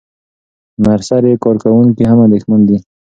[0.83, 2.77] نرسري کارکوونکي هم اندېښمن دي.